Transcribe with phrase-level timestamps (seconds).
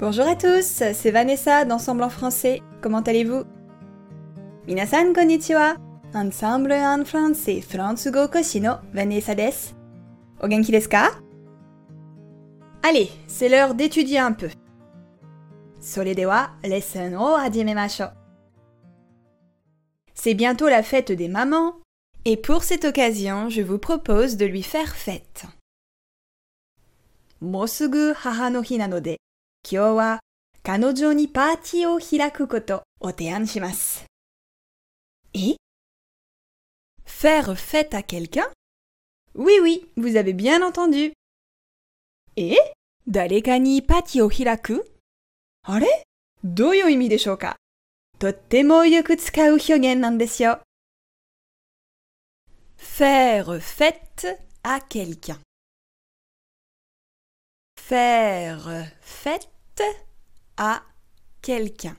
[0.00, 2.62] Bonjour à tous, c'est Vanessa d'Ensemble en français.
[2.80, 3.42] Comment allez-vous?
[4.68, 5.74] Minasan konnichiwa.
[6.14, 9.74] Ensemble en français, Fransugo Koshino, Vanessa des.
[10.40, 10.88] Ogenki desu
[12.84, 14.50] Allez, c'est l'heure d'étudier un peu.
[15.80, 18.04] Sole dewa, lesson o hajimemashou.
[20.14, 21.74] C'est bientôt la fête des mamans,
[22.24, 25.42] et pour cette occasion, je vous propose de lui faire fête.
[27.40, 28.78] Mosugu haha no hi
[29.70, 30.20] 今日は
[30.62, 34.06] 彼女にパーティーを開くことを提案します。
[35.34, 35.56] Et
[37.04, 38.50] Faire fête à quelqu'un
[39.34, 41.12] Oui, oui, vous avez bien entendu.
[42.36, 42.56] Et
[43.06, 44.90] 誰かにパーティーを開く
[45.64, 46.02] あれ
[46.42, 47.56] どういう意味でしょうか
[48.18, 50.60] とってもよく使う表現なんですよ。
[52.78, 55.38] Faire fête à quelqu'un.
[57.76, 59.57] Faire fête
[60.56, 60.82] à
[61.42, 61.96] quelqu'un.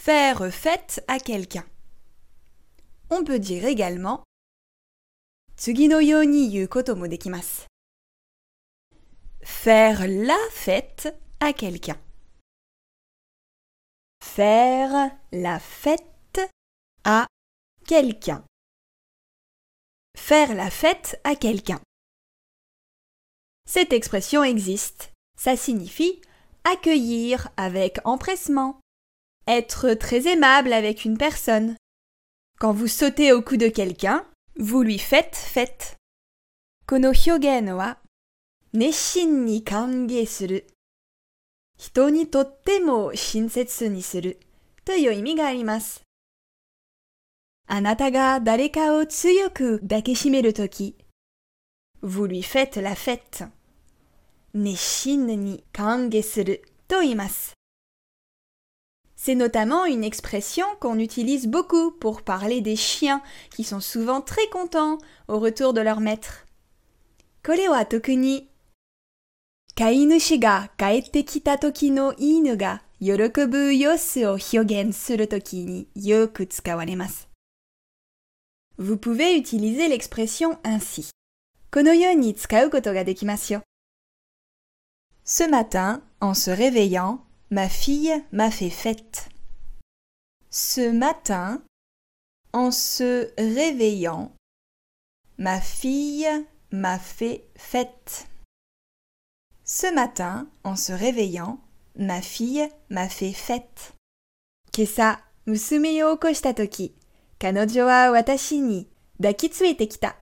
[0.00, 1.64] Faire fête à quelqu'un.
[3.10, 4.24] On peut dire également
[9.42, 12.00] Faire la fête à quelqu'un.
[14.22, 16.40] Faire la fête
[17.04, 17.26] à
[17.86, 18.44] quelqu'un.
[20.16, 21.80] Faire la fête à quelqu'un.
[23.66, 25.11] Cette expression existe
[25.42, 26.20] ça signifie
[26.62, 28.78] accueillir avec empressement,
[29.48, 31.74] être très aimable avec une personne.
[32.60, 34.24] Quand vous sautez au cou de quelqu'un,
[34.56, 35.96] vous lui faites fête.
[36.86, 37.10] Kono
[52.00, 53.42] Vous lui faites la fête.
[54.53, 57.53] 熱心に歓迎すると言います。
[59.17, 64.99] C'est notamment une expression qu'on utilise beaucoup pour parler des chiens qui sont souvent très contents
[65.27, 66.45] au retour de leur maître.
[67.43, 68.49] これは特に
[69.75, 73.13] 飼い主が帰ってきた時の犬が喜
[73.47, 77.29] ぶ様子を表現するときによく使われます。
[78.79, 81.09] Vous pouvez utiliser l'expression ainsi.
[81.71, 83.61] このように使うことができますよ。
[85.29, 87.21] Ce matin, en se réveillant,
[87.51, 89.27] ma fille m'a fait fête.
[90.49, 91.61] Ce matin,
[92.53, 94.31] en se réveillant,
[95.37, 96.29] ma fille
[96.71, 98.27] m'a fait fête.
[99.65, 101.59] Ce matin, en se réveillant,
[101.97, 103.93] ma fille m'a fait fête.
[104.71, 106.95] 今朝、娘を起こしたとき、
[107.37, 110.15] 彼女は私に抱きついてきた。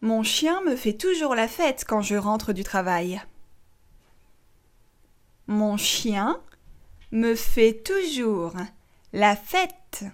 [0.00, 3.20] Mon chien me fait toujours la fête quand je rentre du travail.
[5.47, 6.41] Mon chien
[7.11, 8.53] me fait toujours
[9.11, 10.05] la fête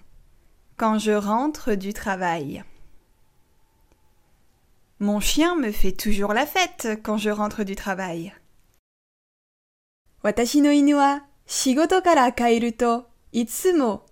[0.76, 2.64] quand je rentre du travail.
[4.98, 8.34] Mon chien me fait toujours la fête quand je rentre du travail.
[10.22, 10.70] Watashi no
[11.46, 14.04] shigoto kara kaeru to itsumo.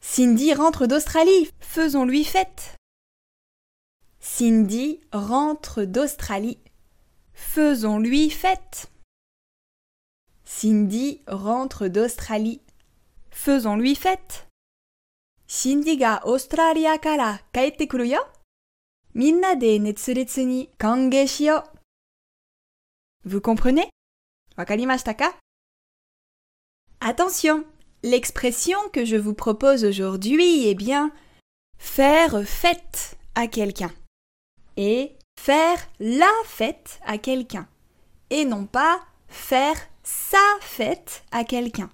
[0.00, 2.76] Cindy rentre d'Australie, faisons-lui fête.
[4.20, 6.58] Cindy rentre d'Australie,
[7.38, 8.90] Faisons-lui fête.
[10.44, 12.60] Cindy rentre d'Australie.
[13.30, 14.48] Faisons-lui fête.
[15.46, 18.20] Cindy ga Australia kara kaette kuru yo.
[19.14, 21.62] Minna de netsuretsu ni kange shio.
[23.24, 23.88] Vous comprenez?
[24.56, 25.32] Wakarimashita ka?
[27.00, 27.64] Attention,
[28.02, 31.12] l'expression que je vous propose aujourd'hui est bien
[31.78, 33.92] faire fête à quelqu'un.
[34.76, 37.66] Et faire la fête à quelqu'un
[38.30, 41.90] et non pas faire sa fête à quelqu'un.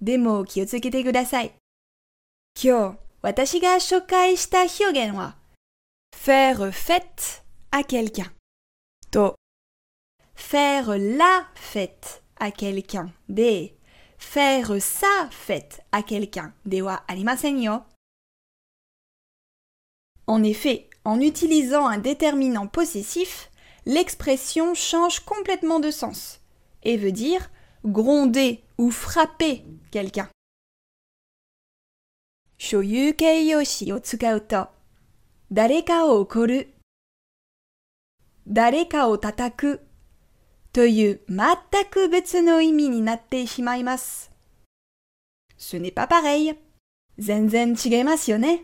[0.00, 1.52] Demo, kiyotsuke kudasai.
[2.54, 5.34] Kyo, watashi ga shokai shita hyogen wa
[6.12, 8.30] faire fête à quelqu'un.
[9.12, 9.34] To.
[10.34, 13.12] Faire la fête à quelqu'un.
[13.28, 13.68] De.
[14.18, 16.52] Faire sa fête à quelqu'un.
[16.66, 17.02] De wa.
[20.26, 23.49] En effet, en utilisant un déterminant possessif,
[23.85, 26.41] l'expression change complètement de sens
[26.83, 27.49] et veut dire
[27.85, 30.29] gronder ou frapper quelqu'un.
[32.57, 34.69] 所有形容詞を使うと、
[35.51, 36.73] 誰かを怒る、
[38.47, 39.81] 誰かを叩く
[40.71, 44.31] という全く別の意味になってしまいます。
[45.57, 46.57] Ce n'est pas pareil.
[47.17, 48.63] 全然違いますよね。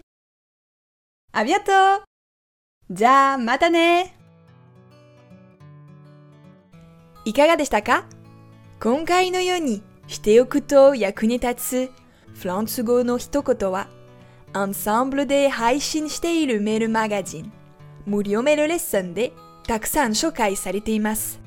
[1.31, 2.03] ありがとう
[2.88, 4.14] じゃあ、またね
[7.24, 8.04] いかがでしたか？
[8.80, 11.92] 今回のようにしておくと役に立つ
[12.34, 13.88] フランス語の一言は、
[14.52, 17.52] アンサンブルで配信しているメールマガジン、
[18.06, 19.32] 無料メールレッスンで
[19.66, 21.40] たくさん紹介されています。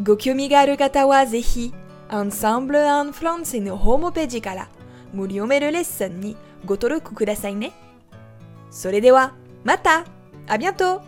[0.00, 1.74] ご興味がある方はぜひ、
[2.08, 4.68] アンサンブル・アン・フランスのホームページから
[5.12, 7.72] 無料メールレッスンにご登録くださいね。
[8.70, 10.04] それでは、また
[10.48, 11.00] あ bientôt